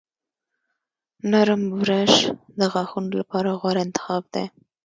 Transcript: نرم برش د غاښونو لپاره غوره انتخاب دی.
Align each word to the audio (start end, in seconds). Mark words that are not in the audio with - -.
نرم 1.31 1.61
برش 1.79 2.13
د 2.59 2.61
غاښونو 2.73 3.11
لپاره 3.19 3.49
غوره 3.59 3.81
انتخاب 3.85 4.23
دی. 4.33 4.45